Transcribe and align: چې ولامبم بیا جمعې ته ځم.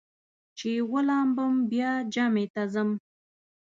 چې 0.57 0.69
ولامبم 0.91 1.53
بیا 1.71 1.91
جمعې 2.13 2.45
ته 2.53 2.63
ځم. 2.73 2.89